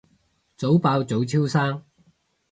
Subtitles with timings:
[0.57, 1.83] 早爆早超生